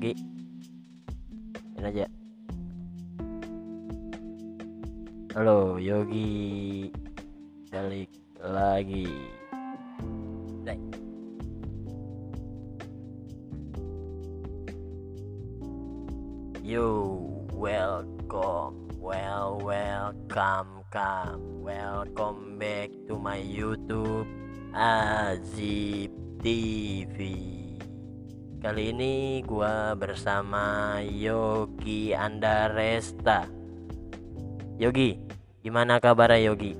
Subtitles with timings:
[0.00, 0.16] Yogi.
[1.76, 2.06] Ini aja.
[5.36, 6.88] Halo Yogi.
[7.68, 8.08] Balik
[8.40, 9.12] lagi.
[10.64, 10.80] Day.
[16.64, 17.20] Yo,
[17.52, 24.24] welcome, well, welcome, come, welcome back to my YouTube
[24.72, 26.08] Azib
[26.40, 27.59] TV.
[28.60, 33.48] Kali ini gua bersama Yogi Andaresta.
[34.76, 35.16] Yogi,
[35.64, 36.76] gimana kabarnya Yogi?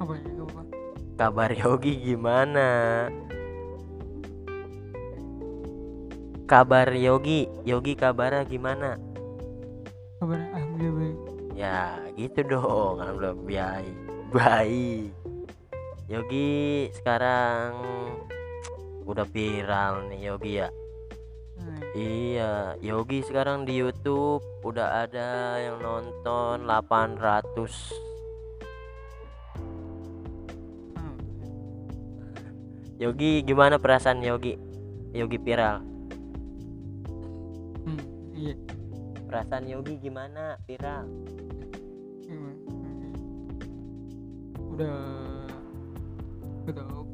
[0.00, 0.16] apa
[1.20, 2.68] Kabar Yogi gimana?
[6.48, 8.96] Kabar Yogi, Yogi kabarnya gimana?
[10.16, 11.16] kabarnya alhamdulillah baik
[11.56, 11.80] Ya
[12.16, 13.96] gitu dong Alhamdulillah baik
[14.32, 15.15] Baik
[16.06, 17.82] Yogi sekarang
[19.02, 20.70] Udah viral nih Yogi ya?
[21.58, 27.58] Nah, Iya Yogi sekarang di Youtube Udah ada yang nonton 800
[30.94, 31.18] hmm.
[33.02, 34.54] Yogi gimana perasaan Yogi?
[35.10, 35.82] Yogi viral?
[37.82, 38.02] Hmm,
[38.36, 38.54] iya.
[39.26, 40.54] Perasaan Yogi gimana?
[40.70, 41.02] Viral?
[41.06, 41.74] Gimana
[42.26, 42.54] Hmm.
[44.76, 45.35] udah
[46.66, 47.06] gak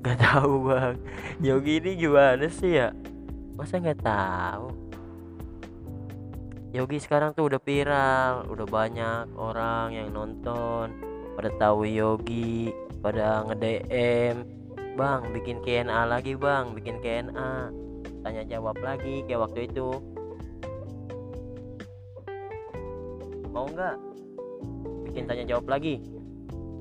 [0.00, 0.96] Gak tahu bang.
[1.44, 2.88] Yogi ini gimana sih ya?
[3.52, 4.72] Masa nggak tahu?
[6.72, 8.48] Yogi sekarang tuh udah viral.
[8.48, 10.96] Udah banyak orang yang nonton.
[11.36, 12.68] Pada tahu Yogi
[13.00, 14.44] Pada nge-DM
[14.96, 16.72] Bang bikin KNA lagi bang.
[16.72, 17.68] Bikin KNA
[18.24, 19.88] Tanya jawab lagi kayak waktu itu.
[23.52, 23.96] Mau nggak?
[25.08, 26.00] Bikin tanya jawab lagi.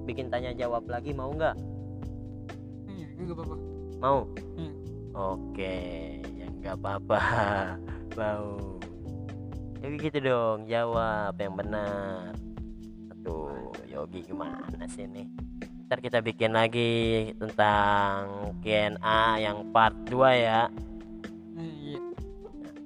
[0.07, 1.68] Bikin tanya jawab lagi mau nggak
[3.19, 4.23] iya gak apa-apa Mau?
[4.55, 4.73] Hmm.
[5.11, 5.75] Oke,
[6.23, 7.19] ya nggak apa-apa.
[8.19, 8.79] Mau.
[9.83, 12.31] Yogi gitu dong, jawab yang benar.
[13.11, 15.27] Aduh, Yogi gimana sih nih?
[15.87, 20.71] Ntar kita bikin lagi tentang KNA yang part 2 ya.
[21.59, 21.99] Iya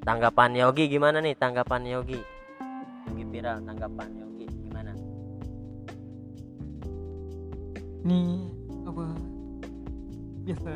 [0.02, 1.38] Tanggapan Yogi gimana nih?
[1.38, 2.18] Tanggapan Yogi.
[3.10, 4.92] Yogi viral, tanggapan Yogi gimana?
[8.04, 8.52] ini
[8.84, 9.16] apa
[10.44, 10.72] biasa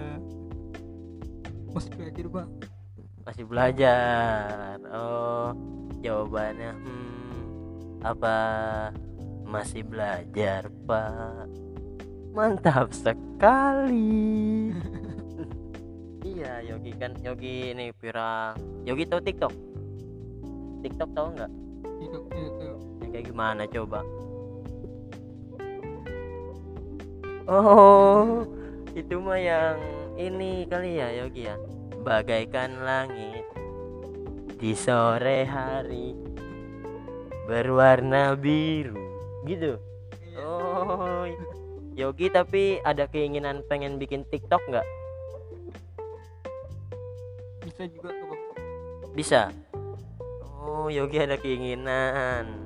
[1.76, 2.52] masih belajar bang
[3.28, 4.80] Masih belajar.
[4.88, 5.52] Oh,
[6.00, 7.18] jawabannya hmm
[8.08, 8.36] apa
[9.48, 11.50] masih belajar, Pak?
[12.32, 14.72] Mantap sekali.
[16.32, 18.56] iya, Yogi kan Yogi ini viral.
[18.88, 19.54] Yogi tahu TikTok?
[20.86, 21.52] TikTok tahu nggak?
[21.98, 22.70] itu itu
[23.02, 24.00] Yang kayak gimana coba?
[27.48, 28.44] Oh,
[28.94, 29.80] itu mah yang
[30.16, 31.56] ini kali ya Yogi ya.
[32.06, 33.44] Bagaikan langit
[34.62, 36.16] di sore hari
[37.50, 38.96] berwarna biru.
[39.44, 39.80] Gitu.
[40.38, 41.26] Oh,
[41.98, 44.88] Yogi tapi ada keinginan pengen bikin TikTok nggak?
[47.78, 48.54] bisa juga gak apa-apa
[49.14, 49.42] Bisa.
[50.58, 52.58] Oh, Yogi ada keinginan.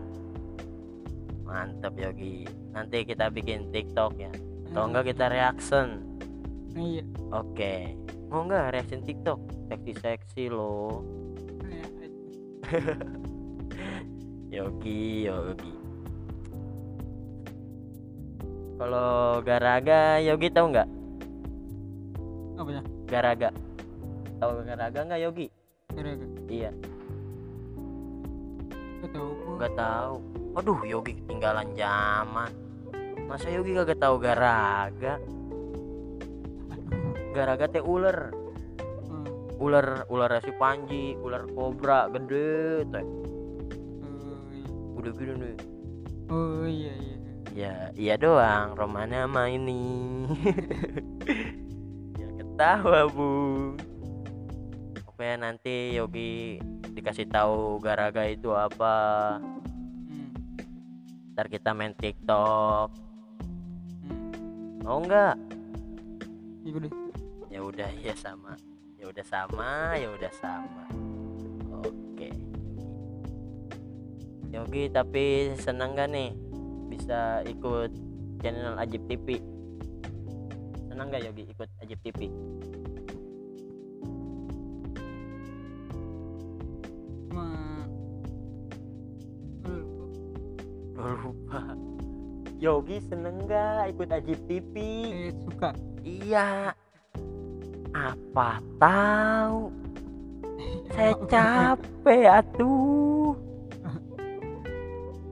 [1.43, 2.47] Mantap Yogi.
[2.71, 4.31] Nanti kita bikin TikTok ya.
[4.71, 6.10] Atau enggak kita reaction.
[6.75, 7.95] Iya Oke.
[8.31, 9.39] Mau enggak reaction TikTok?
[9.67, 11.03] Seksi-seksi loh.
[11.67, 11.87] Nah,
[14.55, 15.73] Yogi, Yogi.
[18.79, 20.89] Kalau Garaga, Yogi tahu nggak?
[22.61, 23.49] apa ya Garaga.
[24.37, 25.47] Tahu Garaga nggak Yogi?
[25.91, 26.71] kira-kira Iya,
[29.03, 30.15] gak tau gua nggak tahu.
[30.55, 32.51] Aduh, Yogi ketinggalan zaman.
[33.27, 35.19] Masa Yogi kagak tahu Garaga?
[37.31, 38.31] Garaga teh ular.
[39.07, 39.25] Hmm,
[39.57, 43.05] Ular, ular si Panji, ular kobra gede teh.
[43.05, 44.35] iya.
[44.95, 45.55] Udah gini nih.
[46.29, 47.17] oh iya iya
[47.51, 48.75] Ya, iya doang.
[48.75, 50.23] Romana mah ini.
[52.15, 53.75] ya ketawa, Bung.
[55.03, 59.35] Pokoknya nanti Yogi dikasih tahu Garaga itu apa.
[59.43, 60.31] hmm.
[61.35, 62.87] Ntar kita main TikTok.
[63.99, 64.31] Hmm.
[64.81, 65.35] Mau nggak?
[66.61, 66.91] iya udah
[67.51, 68.55] Ya udah, ya sama.
[68.95, 70.87] Ya udah sama, ya udah sama.
[71.83, 72.31] Oke.
[74.55, 76.31] Yogi tapi senang gak nih
[76.87, 77.91] bisa ikut
[78.39, 79.43] channel Ajib TV?
[80.87, 82.31] Senang gak Yogi ikut Ajib TV?
[91.21, 91.75] lupa.
[92.61, 94.73] Yogi seneng gak ikut Ajib TV?
[95.27, 96.73] eh suka Iya.
[98.01, 99.69] Apa tahu
[100.97, 103.37] saya capek atuh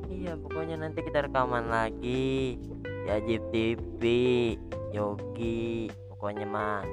[0.09, 4.01] iya pokoknya nanti kita rekaman lagi di Ajib TV
[4.93, 6.85] Yogi pokoknya mah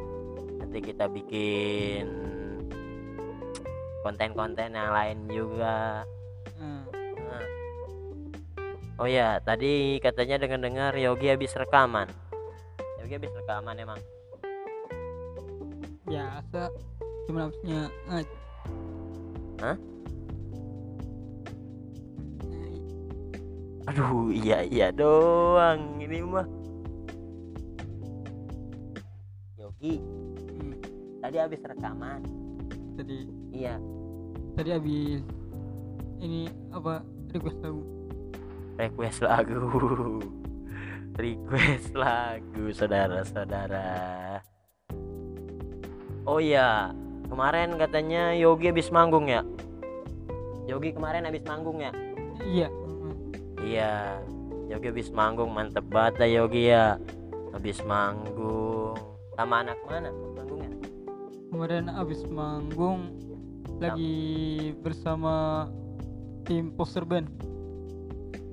[0.56, 2.08] nanti kita bikin
[4.00, 6.06] konten-konten yang lain juga
[6.56, 6.82] Eh,
[7.20, 7.46] Nah.
[8.96, 12.08] Oh ya, tadi katanya dengar-dengar Yogi habis rekaman.
[13.02, 14.00] Yogi habis rekaman emang.
[16.06, 16.70] Biasa
[17.26, 18.36] cuma habisnya ngaji
[19.56, 19.76] Hah?
[23.86, 26.44] Aduh, iya iya doang ini mah.
[29.56, 30.02] Yogi,
[30.52, 30.74] hmm,
[31.24, 32.20] tadi habis rekaman.
[33.00, 33.24] tadi
[33.54, 33.80] Iya,
[34.58, 35.24] tadi habis
[36.20, 37.00] ini apa
[37.32, 37.96] request lagu
[38.76, 40.20] request lagu.
[41.22, 44.25] request lagu saudara-saudara.
[46.26, 46.90] Oh iya,
[47.30, 49.46] kemarin katanya Yogi habis manggung ya.
[50.66, 51.94] Yogi kemarin habis manggung ya.
[52.42, 52.68] iya
[53.62, 54.18] Iya,
[54.66, 56.98] Yogi habis manggung mantep banget dah Yogi ya.
[57.54, 58.98] Habis manggung
[59.32, 60.70] sama anak mana manggungnya?
[61.46, 63.12] kemarin habis manggung
[63.78, 64.16] lagi
[64.80, 65.64] bersama
[66.42, 67.28] tim poster band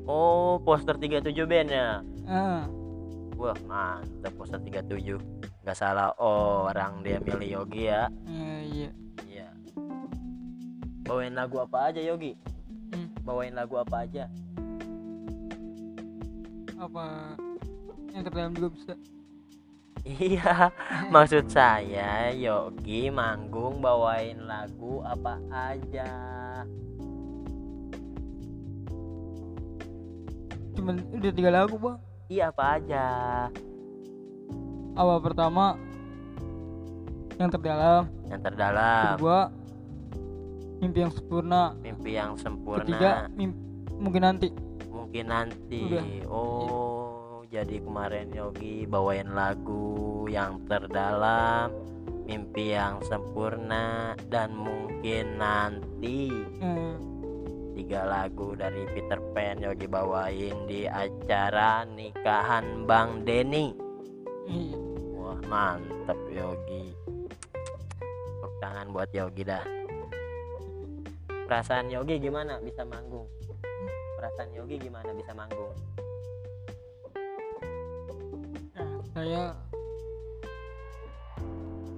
[0.03, 2.03] Oh, poster 37 band ya.
[2.27, 2.67] ah
[3.33, 5.17] Wah, mantep poster 37.
[5.63, 8.11] Gak salah orang dia milih Yogi ya.
[8.27, 8.89] eh, iya
[9.23, 9.47] Iya.
[11.03, 12.35] Bawain lagu apa aja Yogi?
[12.91, 14.27] Hmm, Bawain lagu apa aja?
[16.75, 17.31] apa
[18.11, 18.93] yang terdalam juga bisa
[20.03, 20.67] Iya,
[21.15, 26.11] maksud saya Yogi manggung bawain lagu apa aja.
[30.75, 31.95] cuman udah tiga lagu bang
[32.27, 33.05] Iya apa aja?
[34.93, 35.75] Awal pertama
[37.35, 39.39] yang terdalam Yang terdalam, kedua
[40.77, 42.81] mimpi yang sempurna mimpi yang sempurna.
[42.83, 43.59] ketiga mim-
[43.95, 44.49] mungkin nanti
[44.93, 45.81] Mungkin nanti.
[45.85, 46.05] Udah.
[46.25, 49.85] Oh, jadi kemarin Yogi bawain lagu
[50.25, 51.69] yang terdalam,
[52.25, 56.33] mimpi yang sempurna dan mungkin nanti.
[56.57, 56.97] eh,
[57.73, 63.73] Tiga lagu dari Peter Pan Yogi bawain di acara nikahan Bang Denny.
[64.47, 64.77] Iya.
[65.13, 66.91] Wah mantep Yogi
[67.99, 69.63] Tepuk tangan buat Yogi dah
[71.43, 73.27] Perasaan Yogi gimana bisa manggung?
[74.17, 75.75] Perasaan Yogi gimana bisa manggung?
[78.73, 79.43] Nah, saya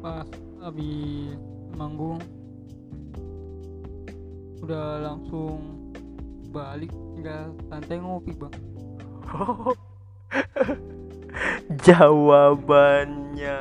[0.01, 0.27] pas
[0.65, 1.38] habis
[1.77, 2.18] manggung
[4.65, 5.62] udah langsung
[6.50, 8.56] balik tinggal santai ngopi bang
[11.65, 13.57] Jawabannya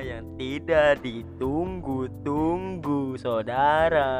[0.00, 4.16] yang tidak ditunggu-tunggu saudara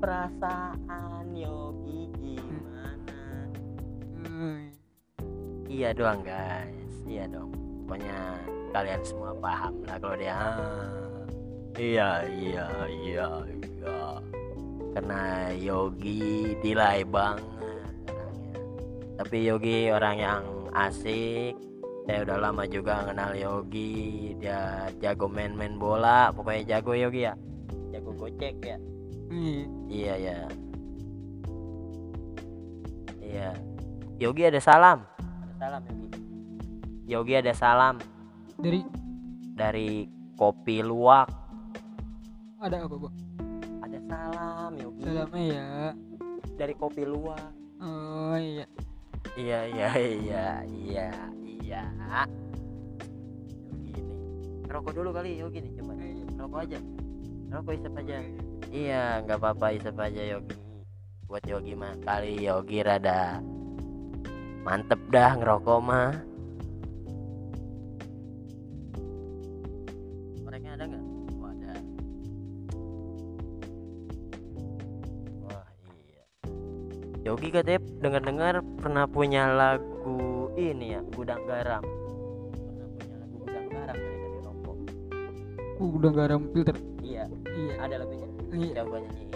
[0.00, 3.20] Perasaan Yogi gimana?
[4.24, 4.72] Eh,
[5.68, 7.52] Iya doang guys, iya dong.
[7.84, 8.40] Pokoknya
[8.72, 10.32] kalian semua paham lah kalau dia.
[10.32, 10.88] "Ah,
[11.76, 14.24] Iya iya iya iya.
[14.96, 17.44] Karena Yogi delay banget
[18.08, 18.56] orangnya.
[19.20, 20.40] Tapi Yogi orang yang
[20.72, 21.54] asik.
[22.08, 24.34] Saya udah lama juga kenal Yogi.
[24.40, 26.32] Dia jago main-main bola.
[26.32, 27.34] Pokoknya jago Yogi ya.
[27.90, 28.76] Jago gocek ya.
[29.30, 29.64] iya.
[29.86, 30.38] Iya ya.
[33.20, 33.50] Iya.
[34.18, 35.06] Yogi ada salam.
[35.20, 36.08] Ada salam Yogi.
[37.10, 37.94] Yogi ada salam
[38.54, 38.80] dari
[39.56, 41.26] dari kopi luwak.
[42.60, 43.14] ada apa bang
[43.80, 45.68] Ada salam Yogi salamnya ya
[46.54, 47.50] dari kopi luwak.
[47.80, 48.68] oh iya
[49.38, 51.08] Iya iya iya iya
[51.44, 51.82] iya.
[53.70, 54.02] Yogi ini.
[54.66, 55.92] Rokok dulu kali Yogi nih coba.
[56.36, 56.78] Rokok aja.
[57.50, 58.16] Rokok isep aja.
[58.70, 60.54] Iya nggak apa-apa isep aja Yogi.
[61.30, 63.38] Buat Yogi mah kali Yogi rada
[64.66, 66.10] mantep dah ngerokok mah.
[70.42, 71.04] Koreknya ada nggak?
[71.38, 71.72] Oh ada.
[75.46, 75.66] Wah
[76.06, 76.22] iya.
[77.22, 81.84] Yogi katanya dengar-dengar pernah punya lagu ini ya gudang garam.
[81.84, 84.76] Pernah punya lagu gudang garam dari dari rokok.
[85.80, 88.28] uh, udah garam filter Iya iya ada lagunya.
[88.52, 89.28] iya Coba nyanyiin.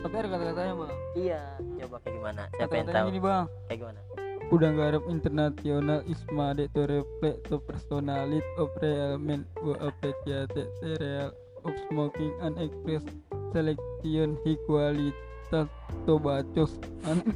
[0.00, 1.40] Tapi ada kata-katanya bang Iya.
[1.84, 2.42] Coba kayak gimana?
[2.48, 3.08] Pengen kata-katanya tahu.
[3.12, 4.00] gini bang Kayak gimana?
[4.50, 10.66] Udang garam internasional isma de to reflect to personalit of real men who appreciate the
[10.98, 11.30] real
[11.62, 13.04] of smoking and express
[13.52, 15.68] selection equalitas
[16.06, 16.72] to bacos
[17.06, 17.24] An-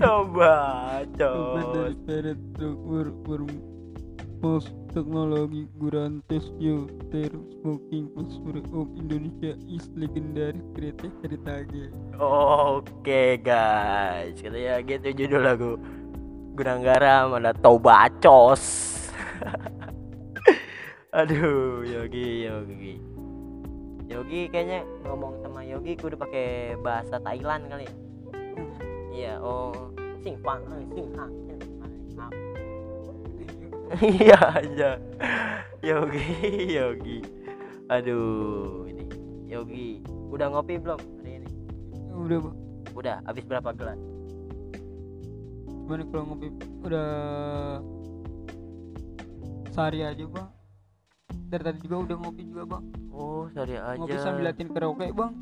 [0.00, 2.04] Tobat, Obat dari cos.
[2.08, 3.42] Peret Ber Ber
[4.40, 14.36] Pos Teknologi Gurantes Yo Ter Smoking Pasuri of Indonesia is legendary kereta Heritage Oke guys,
[14.40, 15.70] katanya gitu judul lagu
[16.56, 18.64] Gudang Garam ada Tobacos.
[21.14, 22.98] Aduh, Yogi, Yogi.
[24.10, 27.94] Yogi kayaknya ngomong sama Yogi kudu pakai bahasa Thailand kali ya.
[29.14, 29.94] Iya, oh,
[30.26, 31.32] sing pang, sing hang.
[34.02, 34.90] Iya aja.
[35.78, 36.26] Yogi,
[36.74, 37.18] Yogi.
[37.86, 39.06] Aduh, ini
[39.46, 40.02] Yogi.
[40.34, 41.48] Udah ngopi belum hari ini?
[42.10, 42.56] Udah bang
[42.98, 44.00] Udah, habis berapa gelas?
[45.86, 46.50] Gimana kalau ngopi
[46.82, 47.08] Udah
[49.70, 50.55] Sehari aja bang
[51.46, 53.96] Dari tadi juga udah ngopi juga bang Oh, sorry aja.
[53.96, 55.32] Ngopi sambil latihan karaoke bang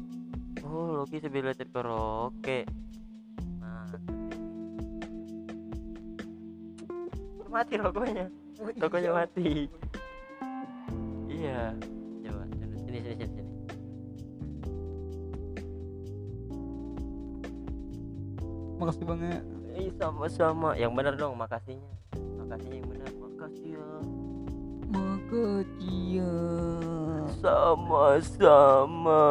[0.64, 2.58] Oh, Loki sambil latihan karaoke.
[3.60, 3.86] Nah.
[7.46, 8.26] Mati rokoknya.
[8.80, 9.68] Rokoknya mati.
[11.28, 11.76] Iya.
[12.24, 13.42] Coba sini sini sini sini.
[18.74, 19.38] Makasih bang ya
[19.74, 20.78] Eh, sama-sama.
[20.78, 21.92] Yang benar dong, makasihnya.
[22.38, 23.10] Makasihnya yang benar.
[23.18, 23.86] Makasih ya.
[25.34, 26.30] Ya
[27.42, 29.26] Sama-sama.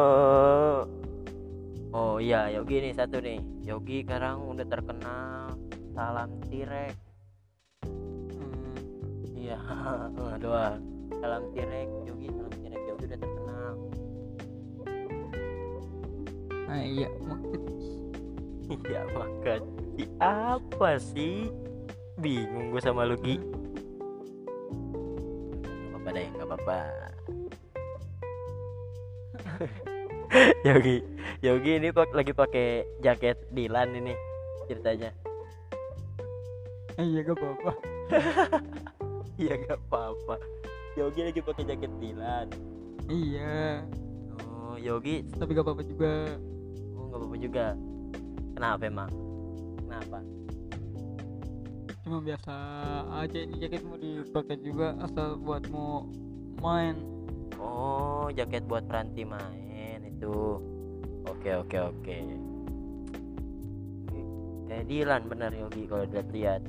[1.96, 3.40] Oh iya, Yogi nih satu nih.
[3.64, 5.56] Yogi sekarang udah terkenal
[5.96, 6.92] salam tirek.
[7.88, 8.76] Hmm,
[9.32, 9.56] Iya,
[10.44, 10.84] doang.
[11.24, 12.82] Salam tirek, Yogi salam tirek.
[12.84, 13.72] Yogi udah terkenal.
[16.68, 17.96] Nah iya makasih
[18.92, 20.08] Iya, makasih.
[20.20, 21.48] Apa sih?
[22.20, 23.16] Bingung gue sama lu,
[26.64, 27.12] apa-apa.
[30.66, 31.04] Yogi,
[31.44, 34.16] Yogi ini pak lagi pakai jaket Dilan ini
[34.64, 35.12] ceritanya.
[36.94, 37.72] Iya gak apa-apa
[39.42, 40.38] Iya gak apa-apa.
[40.94, 42.48] Yogi lagi pakai jaket Dilan.
[43.10, 43.84] Iya
[44.40, 46.40] Oh, Yogi, Tapi gak apa-apa juga
[46.96, 47.66] oh gak apa-apa juga.
[48.56, 49.10] Kenapa emang?
[49.84, 50.18] Kenapa?
[52.04, 52.54] Cuma biasa
[53.20, 56.04] aja ini jaket mau dipakai juga Asal buat mau
[56.60, 56.96] main
[57.56, 60.60] Oh, jaket buat peranti main itu.
[61.24, 62.16] Oke, oke, oke.
[64.64, 66.62] Kayak Dilan bener Yogi kalau dilihat-lihat.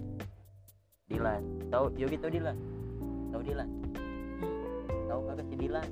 [1.06, 1.42] Dilan.
[1.68, 2.58] Tahu Yogi tahu Dilan?
[3.30, 3.70] Tahu Dilan?
[5.06, 5.88] Tahu kagak si Dilan?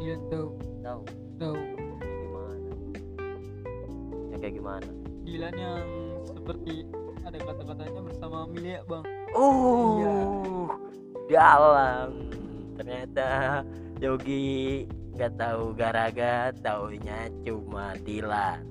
[0.00, 0.46] Dia tahu
[0.82, 1.00] Tahu.
[1.38, 1.54] tahu
[2.00, 2.70] gimana?
[4.32, 4.90] Ya kayak gimana?
[5.22, 5.80] Dilan yang
[6.26, 6.74] seperti
[7.22, 10.16] ada kata-katanya bersama Milia bang Oh, Iya.
[11.28, 12.10] dalam.
[12.76, 13.62] Ternyata
[14.00, 18.64] Yogi nggak tahu garaga, taunya cuma Dilan.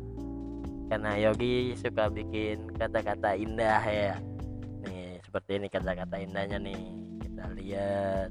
[0.92, 4.16] Karena Yogi suka bikin kata-kata indah ya.
[4.84, 6.84] Nih, seperti ini kata-kata indahnya nih.
[7.24, 8.30] Kita lihat.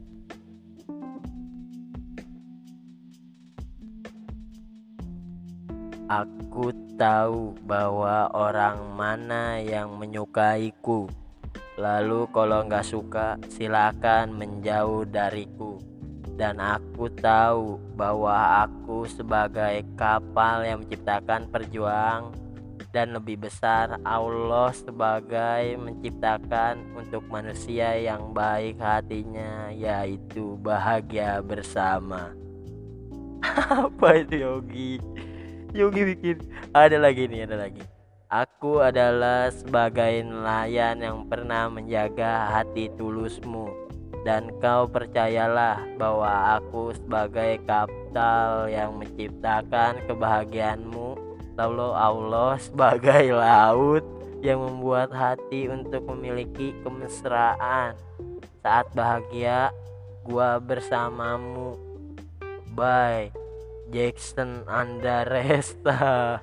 [6.11, 11.07] Aku tahu bahwa orang mana yang menyukaiku.
[11.81, 15.81] Lalu kalau nggak suka silakan menjauh dariku.
[16.37, 22.37] Dan aku tahu bahwa aku sebagai kapal yang menciptakan perjuang
[22.93, 32.33] dan lebih besar Allah sebagai menciptakan untuk manusia yang baik hatinya yaitu bahagia bersama.
[33.89, 34.93] Apa itu Yogi?
[35.73, 36.37] Yogi bikin
[36.77, 38.00] ada lagi nih ada lagi.
[38.31, 43.75] Aku adalah sebagai nelayan yang pernah menjaga hati tulusmu.
[44.23, 51.19] Dan kau percayalah bahwa aku sebagai kapal yang menciptakan kebahagiaanmu.
[51.59, 54.07] Lalu Allah sebagai laut
[54.47, 57.99] yang membuat hati untuk memiliki kemesraan.
[58.63, 59.75] Saat bahagia
[60.23, 61.75] gua bersamamu.
[62.79, 63.40] Bye
[63.91, 66.39] Jackson Andaresta.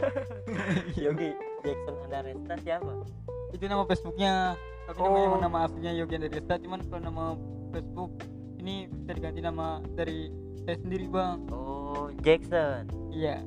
[1.04, 3.04] Yogi Jackson Andaresta siapa?
[3.52, 4.56] Itu nama Facebooknya
[4.88, 5.06] Tapi Oh.
[5.06, 7.24] namanya nama aslinya Yogi Andriasta Cuman kalau nama
[7.70, 8.10] Facebook
[8.58, 10.28] ini bisa diganti nama dari
[10.60, 11.40] saya sendiri bang.
[11.48, 12.84] Oh Jackson.
[13.08, 13.40] Iya.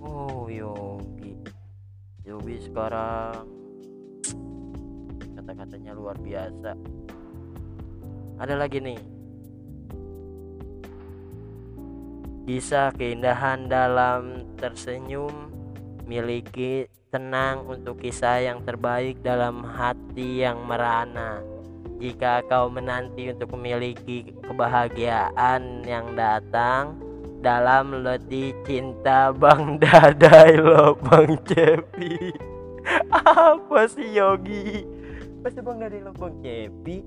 [0.00, 1.36] Oh Yogi.
[2.24, 3.46] Yogi sekarang
[5.36, 6.72] Kata-katanya luar biasa.
[8.36, 9.00] Ada lagi nih
[12.46, 15.50] Kisah keindahan dalam tersenyum
[16.06, 21.42] Miliki tenang untuk kisah yang terbaik dalam hati yang merana.
[21.98, 26.94] Jika kau menanti untuk memiliki kebahagiaan yang datang
[27.42, 32.30] dalam loti cinta Bang Dadai lo Bang Cepi.
[33.26, 34.86] Apa sih Yogi?
[35.42, 37.02] Pasti Bang Dadai lo Bang Cepi?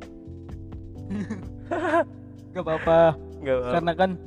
[2.51, 3.15] Gak apa-apa.
[3.39, 4.19] Karena kan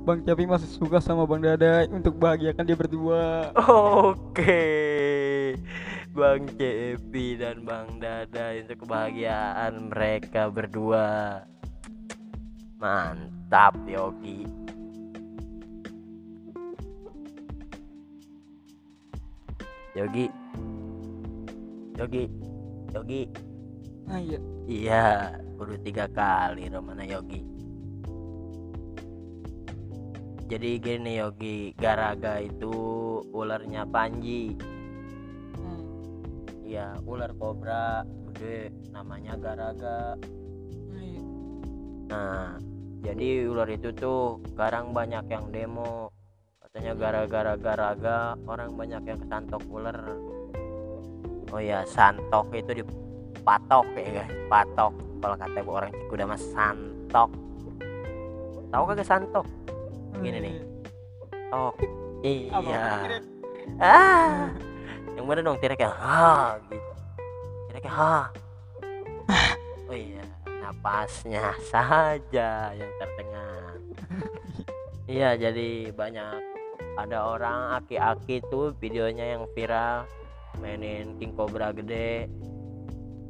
[0.00, 3.52] Bang Capi masih suka sama Bang Dadai Untuk bahagiakan dia berdua.
[4.00, 4.64] Oke.
[6.16, 11.44] Bang Cepi dan Bang Dadai untuk kebahagiaan mereka berdua.
[12.80, 14.48] Mantap Yogi.
[19.94, 20.26] Yogi.
[22.00, 22.24] Yogi.
[22.90, 23.22] Yogi.
[24.10, 24.38] Ah iya.
[24.66, 25.06] Iya
[25.60, 27.59] Udah tiga kali Romana Yogi
[30.50, 32.74] Jadi gini Yogi Garaga itu
[33.30, 34.58] ularnya Panji.
[35.54, 35.78] Hmm.
[36.66, 38.02] Iya ular kobra
[38.34, 40.18] Gede namanya Garaga.
[40.90, 41.22] Iya.
[42.10, 42.58] Nah
[42.98, 46.10] jadi ular itu tuh sekarang banyak yang demo.
[46.66, 50.02] Katanya gara-gara garaga orang banyak yang kesantok ular.
[51.54, 54.34] Oh ya santok itu dipatok ya guys.
[54.50, 54.98] Patok.
[55.22, 57.30] Kalau kata orang Cikuda mas santok.
[58.74, 59.46] Tahu kagak santok
[60.18, 60.56] Gini nih.
[62.26, 62.50] iya.
[62.50, 62.82] oh iya.
[63.78, 64.50] Ah.
[65.14, 65.58] Yang mana dong?
[65.62, 65.90] Tirek ya?
[65.94, 66.90] Ha gitu.
[67.70, 68.30] Tirek ha.
[69.90, 70.22] Oh iya.
[70.46, 73.74] Napasnya saja yang terdengar.
[75.10, 76.38] Iya jadi banyak.
[76.94, 80.06] Ada orang aki-aki tuh videonya yang viral.
[80.62, 82.30] Mainin king cobra gede.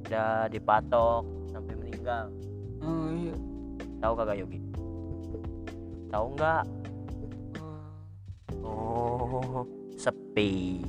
[0.04, 2.28] Udah dipatok sampai meninggal.
[2.84, 3.32] Oh iya.
[4.04, 4.69] Tahu kagak Yogi
[6.10, 6.64] tahu nggak
[8.60, 9.30] Oh.
[9.30, 9.64] Oh,
[9.96, 10.82] sepi.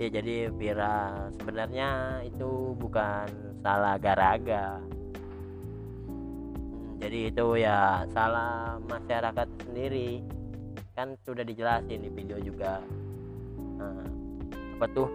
[0.00, 1.30] Ya jadi viral.
[1.38, 3.28] Sebenarnya itu bukan
[3.62, 4.80] salah Garaga.
[6.08, 10.24] Hmm, Jadi itu ya salah masyarakat sendiri.
[10.96, 12.80] Kan sudah dijelasin di video juga.
[13.78, 14.04] Nah,
[14.80, 15.08] apa tuh?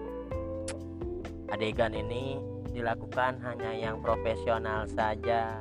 [1.51, 2.37] Adegan ini
[2.71, 5.57] dilakukan hanya yang profesional saja.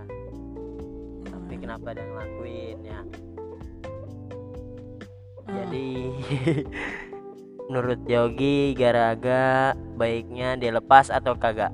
[1.25, 3.01] Tapi kenapa ada yang ngelakuin ya?
[5.47, 5.89] Jadi
[7.71, 11.71] menurut Yogi Garaga baiknya dilepas atau kagak?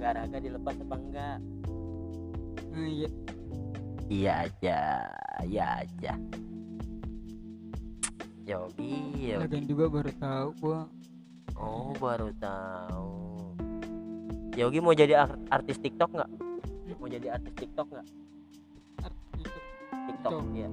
[0.00, 1.38] Garaga dilepas apa enggak?
[2.72, 3.08] ah, iya
[4.10, 4.78] Iya aja,
[5.46, 6.12] iya aja.
[8.42, 9.38] Yogi, Yogi.
[9.38, 10.80] Lagian juga baru tahu gua
[11.54, 13.54] Oh baru tahu.
[14.58, 16.30] Yogi mau jadi ar- artis TikTok nggak?
[16.98, 18.06] Mau jadi artis TikTok nggak?
[20.20, 20.56] TikTok, TikTok.
[20.60, 20.68] ya.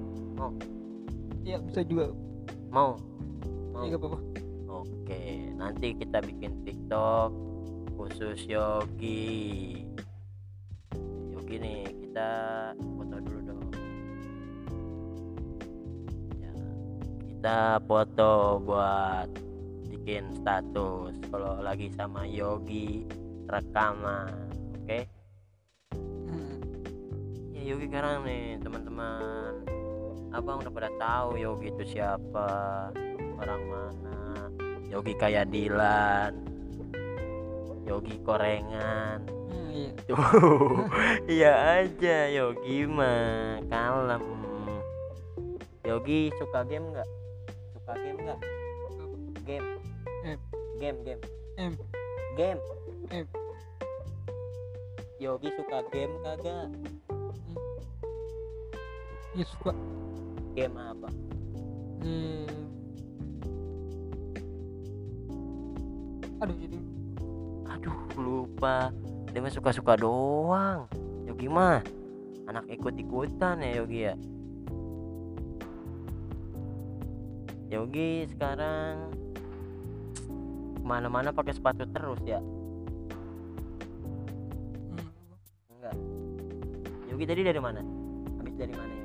[1.48, 2.04] Iya bisa juga
[2.68, 3.00] Mau?
[3.72, 3.84] Mau?
[3.88, 4.20] Iya apa-apa
[4.68, 7.32] Oke, nanti kita bikin TikTok
[7.96, 9.80] khusus Yogi.
[11.32, 12.30] Yogi nih, kita
[12.76, 13.72] foto dulu dong.
[16.36, 16.52] Ya,
[17.32, 19.32] kita foto buat
[19.88, 23.08] bikin status kalau lagi sama Yogi
[23.48, 24.52] rekaman,
[24.84, 25.00] oke?
[25.00, 25.17] Hmm.
[27.68, 29.60] Yogi sekarang nih teman-teman,
[30.32, 32.88] abang udah pada tahu Yogi itu siapa,
[33.36, 34.16] orang mana.
[34.88, 36.32] Yogi kayak Dilan,
[37.84, 39.20] Yogi korengan.
[39.52, 39.92] Ah, iya
[41.36, 41.52] iya
[41.84, 44.24] aja Yogi mah kalem.
[45.84, 47.08] Yogi suka game nggak?
[47.76, 48.40] Suka game nggak?
[49.44, 49.66] Game.
[50.24, 50.40] M.
[50.80, 51.22] Game game.
[51.60, 51.72] M.
[52.32, 52.60] Game.
[53.12, 53.28] M.
[55.20, 56.72] Yogi suka game kagak?
[59.38, 59.70] Iya suka
[60.58, 61.08] Game apa?
[62.02, 62.50] Eh,
[66.42, 66.78] Aduh jadi
[67.70, 68.90] Aduh lupa.
[69.30, 70.90] Dia mah suka-suka doang.
[71.22, 71.78] Yogi mah
[72.50, 74.14] anak ikut-ikutan ya Yogi ya.
[77.70, 79.12] Yogi sekarang
[80.74, 82.40] ke mana-mana pakai sepatu terus ya
[84.88, 85.96] hmm, enggak
[87.12, 87.84] Yogi tadi dari mana
[88.40, 88.97] habis dari mana hmm.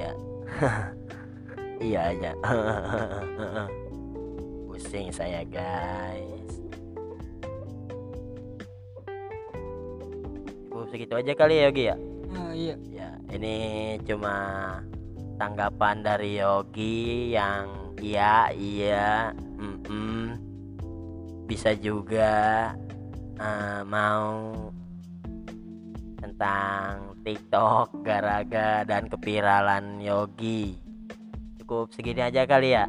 [0.00, 0.10] Iya
[1.86, 2.32] iya aja.
[4.68, 6.48] Pusing saya guys.
[10.70, 11.96] Cukup segitu aja kali ya Yogi ya?
[12.32, 12.74] Ah, iya.
[12.88, 13.56] Ya ini
[14.08, 14.36] cuma
[15.36, 20.36] tanggapan dari Yogi yang iya iya mm-mm.
[21.44, 22.72] bisa juga
[23.40, 24.52] eh, mau
[26.20, 30.76] tentang TikTok Garaga dan kepiralan Yogi.
[31.60, 32.84] Cukup segini aja kali ya?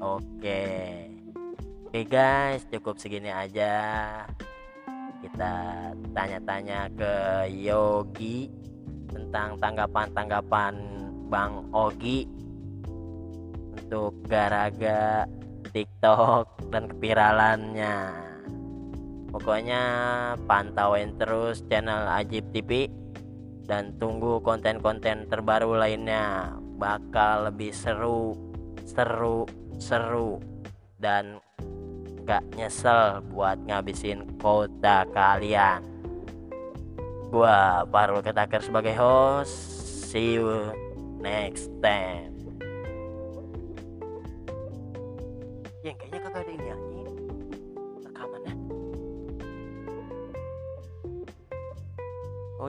[0.00, 0.64] Oke.
[1.90, 3.76] Oke guys cukup segini aja.
[5.20, 5.52] Kita
[6.16, 7.14] tanya-tanya ke
[7.52, 8.48] Yogi
[9.12, 10.74] tentang tanggapan-tanggapan
[11.28, 12.24] Bang Ogi
[13.76, 15.28] untuk Garaga
[15.74, 18.29] TikTok dan kepiralannya.
[19.30, 19.82] Pokoknya
[20.50, 22.90] pantauin terus channel Ajib TV
[23.70, 26.58] dan tunggu konten-konten terbaru lainnya.
[26.80, 28.34] Bakal lebih seru,
[28.82, 29.46] seru,
[29.78, 30.42] seru
[30.98, 31.38] dan
[32.26, 35.82] gak nyesel buat ngabisin kota kalian.
[37.30, 39.54] Gua Parul Ketaker sebagai host.
[40.10, 40.74] See you
[41.22, 42.29] next time.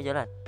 [0.01, 0.40] hướng dẫn này.